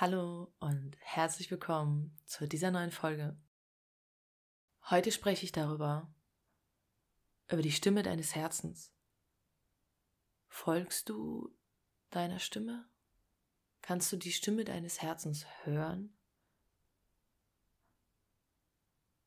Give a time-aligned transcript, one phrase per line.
[0.00, 3.36] Hallo und herzlich willkommen zu dieser neuen Folge.
[4.90, 6.14] Heute spreche ich darüber,
[7.50, 8.94] über die Stimme deines Herzens.
[10.46, 11.52] Folgst du
[12.10, 12.88] deiner Stimme?
[13.82, 16.16] Kannst du die Stimme deines Herzens hören?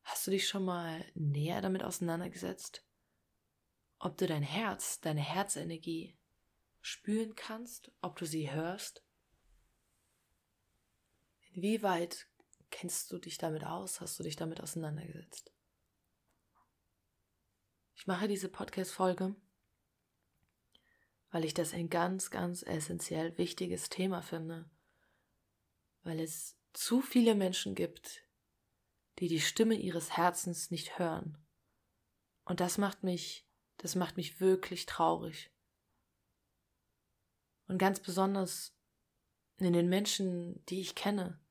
[0.04, 2.82] Hast du dich schon mal näher damit auseinandergesetzt,
[3.98, 6.16] ob du dein Herz, deine Herzenergie
[6.80, 9.04] spüren kannst, ob du sie hörst?
[11.54, 12.28] Inwieweit
[12.70, 14.00] kennst du dich damit aus?
[14.00, 15.52] Hast du dich damit auseinandergesetzt?
[17.94, 19.36] Ich mache diese Podcast-Folge,
[21.30, 24.68] weil ich das ein ganz, ganz essentiell wichtiges Thema finde,
[26.02, 28.26] weil es zu viele Menschen gibt,
[29.18, 31.36] die die Stimme ihres Herzens nicht hören.
[32.44, 33.46] Und das macht mich,
[33.76, 35.50] das macht mich wirklich traurig.
[37.68, 38.74] Und ganz besonders
[39.58, 41.41] in den Menschen, die ich kenne,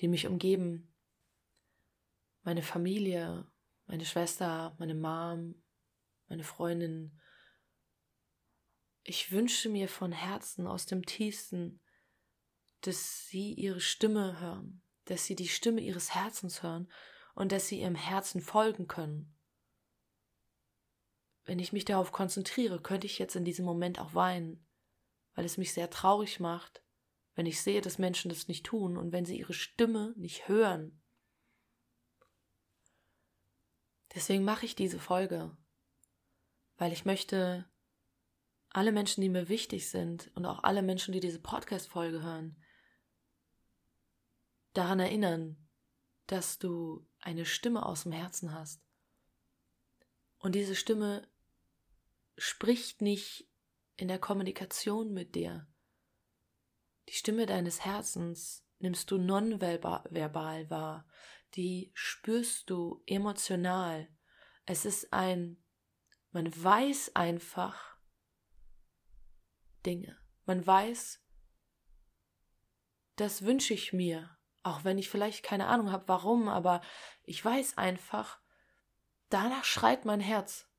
[0.00, 0.94] die mich umgeben.
[2.42, 3.50] Meine Familie,
[3.86, 5.62] meine Schwester, meine Mom,
[6.28, 7.20] meine Freundin.
[9.02, 11.80] Ich wünsche mir von Herzen aus dem tiefsten,
[12.80, 16.90] dass sie ihre Stimme hören, dass sie die Stimme ihres Herzens hören
[17.34, 19.36] und dass sie ihrem Herzen folgen können.
[21.44, 24.66] Wenn ich mich darauf konzentriere, könnte ich jetzt in diesem Moment auch weinen,
[25.34, 26.82] weil es mich sehr traurig macht,
[27.34, 31.00] wenn ich sehe, dass Menschen das nicht tun und wenn sie ihre Stimme nicht hören.
[34.14, 35.56] Deswegen mache ich diese Folge,
[36.76, 37.70] weil ich möchte
[38.70, 42.62] alle Menschen, die mir wichtig sind und auch alle Menschen, die diese Podcast-Folge hören,
[44.72, 45.68] daran erinnern,
[46.26, 48.82] dass du eine Stimme aus dem Herzen hast.
[50.38, 51.28] Und diese Stimme
[52.38, 53.48] spricht nicht
[53.96, 55.66] in der Kommunikation mit dir,
[57.10, 61.08] die Stimme deines Herzens nimmst du nonverbal wahr,
[61.54, 64.08] die spürst du emotional.
[64.64, 65.60] Es ist ein,
[66.30, 67.96] man weiß einfach
[69.84, 70.16] Dinge.
[70.46, 71.20] Man weiß,
[73.16, 76.80] das wünsche ich mir, auch wenn ich vielleicht keine Ahnung habe, warum, aber
[77.24, 78.38] ich weiß einfach,
[79.30, 80.70] danach schreit mein Herz.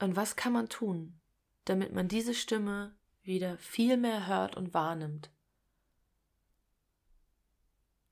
[0.00, 1.17] Und was kann man tun?
[1.68, 5.30] Damit man diese Stimme wieder viel mehr hört und wahrnimmt.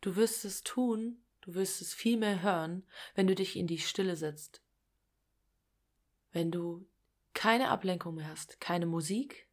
[0.02, 3.78] Du wirst es tun, du wirst es viel mehr hören, wenn du dich in die
[3.78, 4.62] Stille setzt.
[6.32, 6.86] Wenn du
[7.32, 9.48] keine Ablenkung mehr hast, keine Musik,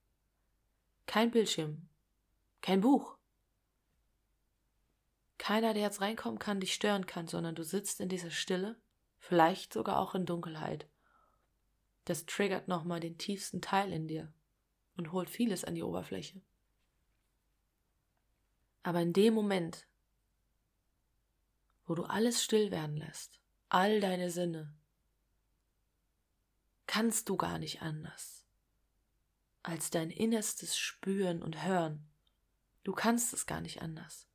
[1.06, 1.88] kein Bildschirm,
[2.62, 3.18] kein Buch.
[5.38, 8.80] Keiner, der jetzt reinkommen kann, dich stören kann, sondern du sitzt in dieser Stille,
[9.18, 10.90] vielleicht sogar auch in Dunkelheit.
[12.06, 14.34] Das triggert nochmal den tiefsten Teil in dir
[14.97, 16.41] und holt vieles an die Oberfläche.
[18.84, 19.88] Aber in dem Moment,
[21.86, 24.74] wo du alles still werden lässt, all deine Sinne,
[26.86, 28.46] kannst du gar nicht anders,
[29.64, 32.09] als dein Innerstes spüren und hören.
[32.84, 34.28] Du kannst es gar nicht anders.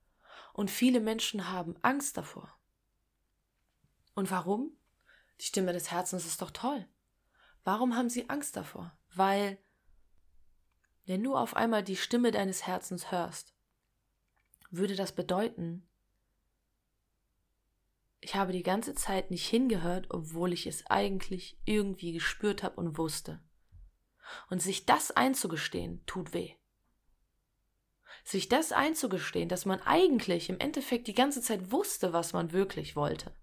[0.55, 2.59] Und viele Menschen haben Angst davor.
[4.15, 4.77] Und warum?
[5.41, 6.89] Die Stimme des Herzens ist doch toll.
[7.65, 8.97] Warum haben sie Angst davor?
[9.15, 9.59] Weil,
[11.07, 13.55] wenn du auf einmal die Stimme deines Herzens hörst,
[14.71, 15.89] würde das bedeuten,
[18.21, 22.99] ich habe die ganze Zeit nicht hingehört, obwohl ich es eigentlich irgendwie gespürt habe und
[22.99, 23.41] wusste.
[24.51, 26.55] Und sich das einzugestehen, tut weh.
[28.25, 32.95] Sich das einzugestehen, dass man eigentlich im Endeffekt die ganze Zeit wusste, was man wirklich
[32.97, 33.35] wollte,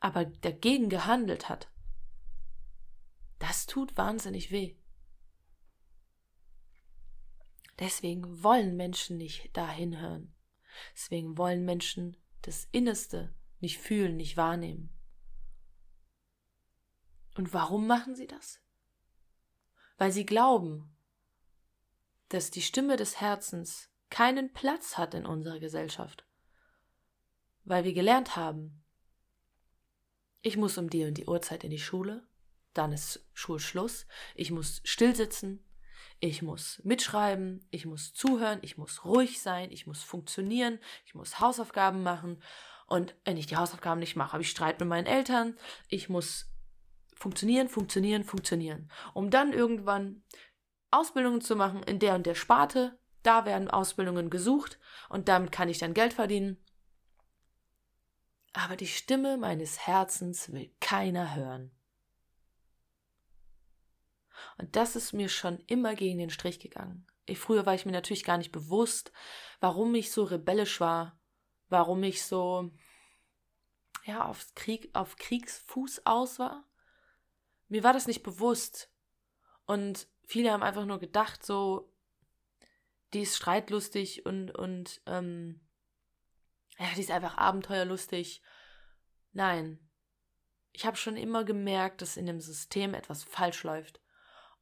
[0.00, 1.70] aber dagegen gehandelt hat,
[3.46, 4.76] das tut wahnsinnig weh.
[7.78, 10.34] Deswegen wollen Menschen nicht dahin hören.
[10.94, 14.90] Deswegen wollen Menschen das Innerste nicht fühlen, nicht wahrnehmen.
[17.36, 18.60] Und warum machen sie das?
[19.96, 20.96] Weil sie glauben,
[22.28, 26.26] dass die Stimme des Herzens keinen Platz hat in unserer Gesellschaft.
[27.64, 28.82] Weil wir gelernt haben,
[30.42, 32.26] ich muss um die und die Uhrzeit in die Schule,
[32.78, 34.06] dann ist Schulschluss.
[34.34, 35.64] Ich muss stillsitzen,
[36.20, 41.40] ich muss mitschreiben, ich muss zuhören, ich muss ruhig sein, ich muss funktionieren, ich muss
[41.40, 42.42] Hausaufgaben machen.
[42.86, 45.56] Und wenn ich die Hausaufgaben nicht mache, habe ich Streit mit meinen Eltern.
[45.88, 46.50] Ich muss
[47.14, 48.90] funktionieren, funktionieren, funktionieren.
[49.12, 50.22] Um dann irgendwann
[50.90, 52.98] Ausbildungen zu machen in der und der Sparte.
[53.22, 54.78] Da werden Ausbildungen gesucht
[55.08, 56.64] und damit kann ich dann Geld verdienen.
[58.52, 61.75] Aber die Stimme meines Herzens will keiner hören.
[64.58, 67.06] Und das ist mir schon immer gegen den Strich gegangen.
[67.26, 69.12] Ich, früher war ich mir natürlich gar nicht bewusst,
[69.60, 71.18] warum ich so rebellisch war,
[71.68, 72.70] warum ich so
[74.04, 76.64] ja auf Krieg auf Kriegsfuß aus war.
[77.68, 78.92] Mir war das nicht bewusst.
[79.66, 81.92] Und viele haben einfach nur gedacht, so,
[83.12, 85.60] die ist streitlustig und, und ähm,
[86.78, 88.42] ja, die ist einfach abenteuerlustig.
[89.32, 89.80] Nein.
[90.70, 94.00] Ich habe schon immer gemerkt, dass in dem System etwas falsch läuft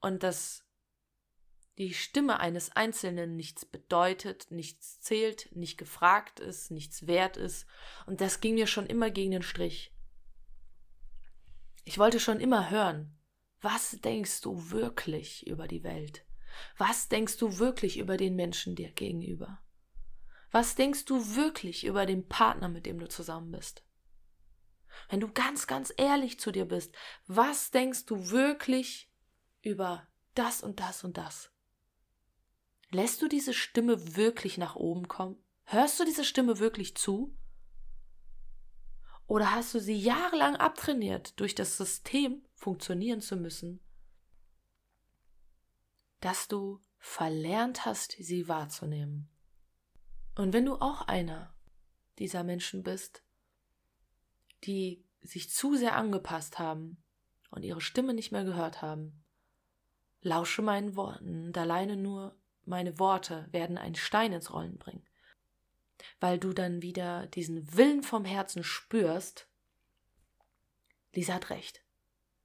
[0.04, 0.64] und dass
[1.78, 7.66] die Stimme eines Einzelnen nichts bedeutet, nichts zählt, nicht gefragt ist, nichts wert ist.
[8.06, 9.92] Und das ging mir schon immer gegen den Strich.
[11.84, 13.18] Ich wollte schon immer hören,
[13.60, 16.24] was denkst du wirklich über die Welt?
[16.76, 19.58] Was denkst du wirklich über den Menschen dir gegenüber?
[20.52, 23.82] Was denkst du wirklich über den Partner, mit dem du zusammen bist?
[25.08, 26.94] Wenn du ganz, ganz ehrlich zu dir bist,
[27.26, 29.10] was denkst du wirklich
[29.64, 31.50] über das und das und das?
[32.90, 35.36] Lässt du diese Stimme wirklich nach oben kommen?
[35.64, 37.36] Hörst du diese Stimme wirklich zu?
[39.26, 43.80] Oder hast du sie jahrelang abtrainiert, durch das System funktionieren zu müssen,
[46.20, 49.28] dass du verlernt hast, sie wahrzunehmen?
[50.36, 51.54] Und wenn du auch einer
[52.18, 53.22] dieser Menschen bist,
[54.64, 57.02] die sich zu sehr angepasst haben
[57.50, 59.23] und ihre Stimme nicht mehr gehört haben,
[60.24, 65.06] lausche meinen Worten und alleine nur meine Worte werden einen Stein ins Rollen bringen.
[66.18, 69.48] Weil du dann wieder diesen Willen vom Herzen spürst,
[71.12, 71.82] Lisa hat recht.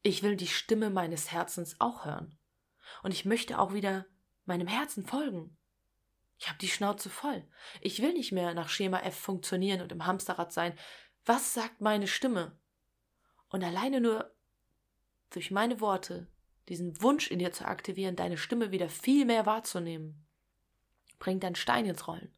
[0.03, 2.37] Ich will die Stimme meines Herzens auch hören.
[3.01, 4.05] Und ich möchte auch wieder
[4.45, 5.57] meinem Herzen folgen.
[6.37, 7.45] Ich habe die Schnauze voll.
[7.81, 10.77] Ich will nicht mehr nach Schema F funktionieren und im Hamsterrad sein.
[11.25, 12.57] Was sagt meine Stimme?
[13.49, 14.33] Und alleine nur
[15.31, 16.27] durch meine Worte
[16.69, 20.25] diesen Wunsch in dir zu aktivieren, deine Stimme wieder viel mehr wahrzunehmen,
[21.17, 22.33] bringt ein Stein ins Rollen,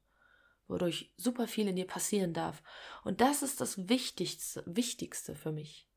[0.67, 2.63] wodurch super viel in dir passieren darf.
[3.03, 5.87] Und das ist das Wichtigste, Wichtigste für mich.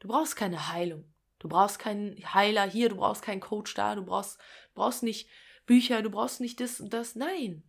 [0.00, 1.14] Du brauchst keine Heilung.
[1.38, 4.38] Du brauchst keinen Heiler hier, du brauchst keinen Coach da, du brauchst,
[4.74, 5.28] brauchst nicht
[5.66, 7.16] Bücher, du brauchst nicht das und das.
[7.16, 7.62] Nein.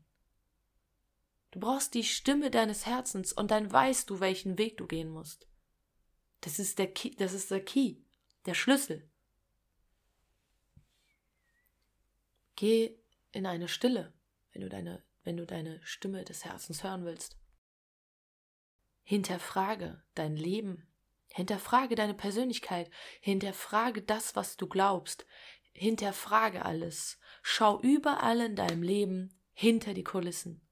[1.51, 5.47] Du brauchst die Stimme deines Herzens und dann weißt du, welchen Weg du gehen musst.
[6.41, 7.97] Das ist der Key, das ist der Key,
[8.45, 9.09] der Schlüssel.
[12.55, 12.97] Geh
[13.31, 14.13] in eine Stille,
[14.53, 17.37] wenn du deine, wenn du deine Stimme des Herzens hören willst.
[19.03, 20.87] Hinterfrage dein Leben,
[21.27, 25.25] hinterfrage deine Persönlichkeit, hinterfrage das, was du glaubst,
[25.73, 30.65] hinterfrage alles, schau überall in deinem Leben hinter die Kulissen.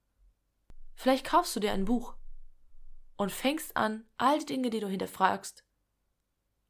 [0.96, 2.16] Vielleicht kaufst du dir ein Buch
[3.18, 5.66] und fängst an, all die Dinge, die du hinterfragst,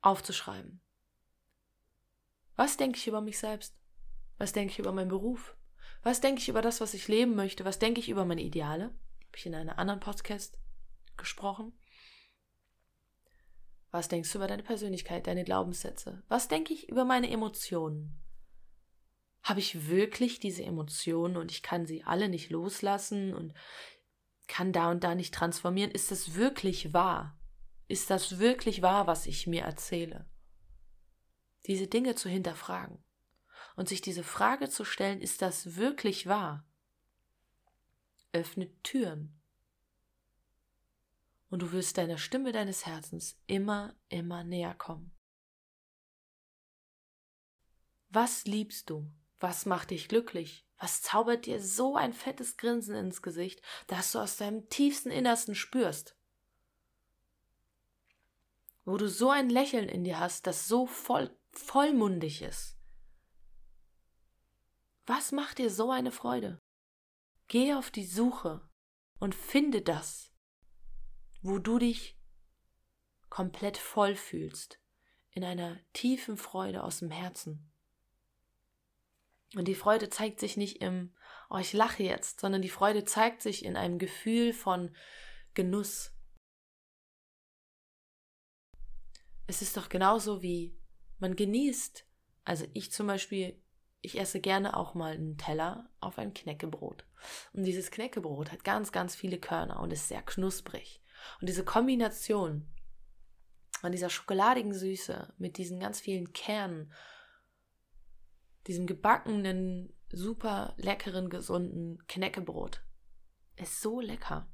[0.01, 0.81] aufzuschreiben.
[2.55, 3.75] Was denke ich über mich selbst?
[4.37, 5.55] Was denke ich über meinen Beruf?
[6.01, 7.65] Was denke ich über das, was ich leben möchte?
[7.65, 8.85] Was denke ich über meine Ideale?
[8.85, 10.57] Habe ich in einem anderen Podcast
[11.17, 11.73] gesprochen.
[13.91, 16.23] Was denkst du über deine Persönlichkeit, deine Glaubenssätze?
[16.27, 18.19] Was denke ich über meine Emotionen?
[19.43, 23.53] Habe ich wirklich diese Emotionen und ich kann sie alle nicht loslassen und
[24.47, 25.91] kann da und da nicht transformieren?
[25.91, 27.37] Ist das wirklich wahr?
[27.87, 30.25] Ist das wirklich wahr, was ich mir erzähle?
[31.67, 33.03] Diese Dinge zu hinterfragen
[33.75, 36.65] und sich diese Frage zu stellen, ist das wirklich wahr?
[38.31, 39.39] Öffnet Türen.
[41.49, 45.11] Und du wirst deiner Stimme deines Herzens immer, immer näher kommen.
[48.09, 49.07] Was liebst du?
[49.39, 50.65] Was macht dich glücklich?
[50.77, 55.55] Was zaubert dir so ein fettes Grinsen ins Gesicht, dass du aus deinem tiefsten Innersten
[55.55, 56.15] spürst?
[58.85, 62.72] Wo du so ein Lächeln in dir hast, das so voll, vollmundig ist.
[65.05, 66.61] Was macht dir so eine Freude?
[67.47, 68.67] Geh auf die Suche
[69.19, 70.31] und finde das,
[71.41, 72.17] wo du dich
[73.29, 74.79] komplett voll fühlst,
[75.31, 77.71] in einer tiefen Freude aus dem Herzen.
[79.55, 81.15] Und die Freude zeigt sich nicht im,
[81.49, 84.95] oh, ich lache jetzt, sondern die Freude zeigt sich in einem Gefühl von
[85.53, 86.11] Genuss.
[89.47, 90.79] Es ist doch genauso wie
[91.19, 92.07] man genießt.
[92.45, 93.62] Also ich zum Beispiel
[94.03, 97.05] ich esse gerne auch mal einen Teller auf ein Knäckebrot.
[97.53, 101.01] Und dieses Knäckebrot hat ganz, ganz viele Körner und ist sehr knusprig.
[101.39, 102.67] Und diese Kombination
[103.79, 106.91] von dieser schokoladigen Süße mit diesen ganz vielen Kernen,
[108.67, 112.83] diesem gebackenen, super leckeren, gesunden Knäckebrot,
[113.55, 114.51] ist so lecker.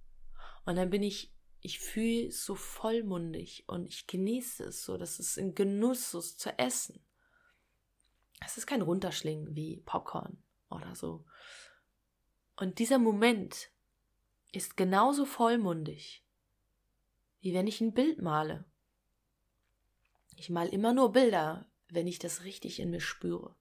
[0.63, 5.17] Und dann bin ich, ich fühle es so vollmundig und ich genieße es so, dass
[5.17, 7.03] es in Genuss ist zu essen.
[8.39, 11.25] Es ist kein Runterschlingen wie Popcorn oder so.
[12.55, 13.71] Und dieser Moment
[14.51, 16.23] ist genauso vollmundig,
[17.41, 18.65] wie wenn ich ein Bild male.
[20.35, 23.55] Ich mal immer nur Bilder, wenn ich das richtig in mir spüre.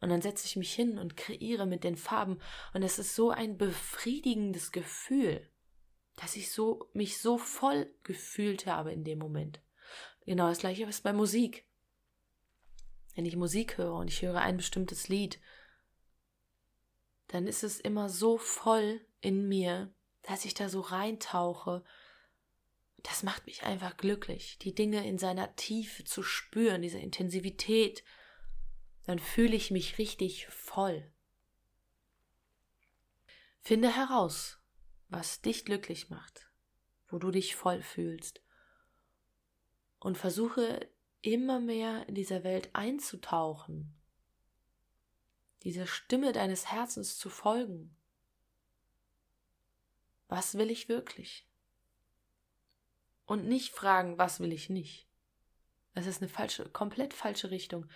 [0.00, 2.40] Und dann setze ich mich hin und kreiere mit den Farben.
[2.72, 5.48] Und es ist so ein befriedigendes Gefühl,
[6.16, 9.60] dass ich so, mich so voll gefühlt habe in dem Moment.
[10.26, 11.66] Genau das gleiche ist bei Musik.
[13.14, 15.40] Wenn ich Musik höre und ich höre ein bestimmtes Lied,
[17.28, 21.84] dann ist es immer so voll in mir, dass ich da so reintauche.
[22.98, 28.04] Das macht mich einfach glücklich, die Dinge in seiner Tiefe zu spüren, diese Intensivität,
[29.04, 31.10] dann fühle ich mich richtig voll.
[33.60, 34.58] Finde heraus,
[35.08, 36.50] was dich glücklich macht,
[37.08, 38.42] wo du dich voll fühlst
[39.98, 40.89] und versuche
[41.22, 43.94] immer mehr in dieser Welt einzutauchen,
[45.62, 47.96] dieser Stimme deines Herzens zu folgen.
[50.28, 51.46] Was will ich wirklich?
[53.26, 55.08] Und nicht fragen, was will ich nicht.
[55.94, 57.86] Das ist eine falsche, komplett falsche Richtung.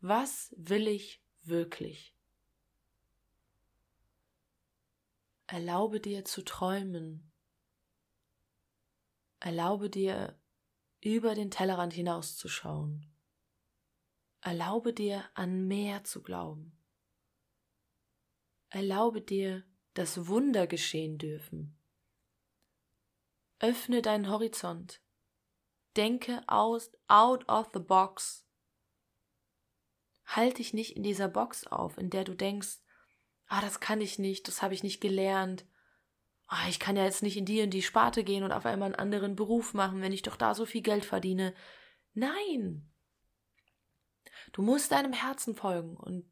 [0.00, 2.14] Was will ich wirklich?
[5.46, 7.30] Erlaube dir zu träumen.
[9.40, 10.38] Erlaube dir
[11.00, 13.06] über den Tellerrand hinauszuschauen.
[14.42, 16.78] Erlaube dir an mehr zu glauben.
[18.68, 19.64] Erlaube dir,
[19.94, 21.76] dass Wunder geschehen dürfen.
[23.58, 25.02] Öffne deinen Horizont.
[25.96, 28.46] Denke aus, out of the box.
[30.24, 32.78] Halt dich nicht in dieser Box auf, in der du denkst,
[33.46, 35.66] ah, das kann ich nicht, das habe ich nicht gelernt.
[36.52, 38.86] Ah, ich kann ja jetzt nicht in die und die Sparte gehen und auf einmal
[38.86, 41.54] einen anderen Beruf machen, wenn ich doch da so viel Geld verdiene.
[42.12, 42.90] Nein.
[44.50, 46.28] Du musst deinem Herzen folgen und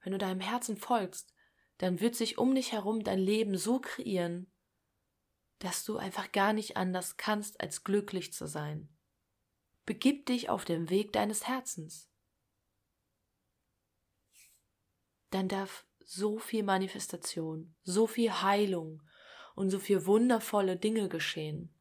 [0.00, 1.34] wenn du deinem Herzen folgst,
[1.76, 4.50] dann wird sich um dich herum dein Leben so kreieren,
[5.58, 8.88] dass du einfach gar nicht anders kannst, als glücklich zu sein.
[9.84, 12.10] Begib dich auf den Weg deines Herzens.
[15.28, 19.02] Dann darf so viel Manifestation, so viel Heilung
[19.58, 21.74] und so viel wundervolle Dinge geschehen.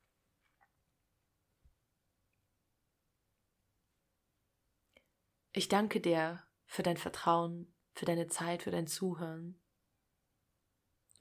[5.51, 9.61] Ich danke dir für dein Vertrauen, für deine Zeit, für dein Zuhören.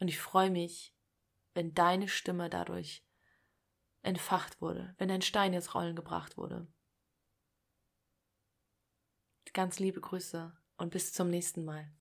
[0.00, 0.96] Und ich freue mich,
[1.52, 3.04] wenn deine Stimme dadurch
[4.00, 6.66] entfacht wurde, wenn ein Stein ins Rollen gebracht wurde.
[9.52, 11.92] Ganz liebe Grüße und bis zum nächsten Mal.